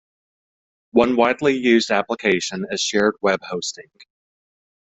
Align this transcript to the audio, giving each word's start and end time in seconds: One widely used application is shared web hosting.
One 0.93 1.15
widely 1.15 1.55
used 1.55 1.91
application 1.91 2.65
is 2.71 2.81
shared 2.81 3.13
web 3.21 3.41
hosting. 3.43 3.91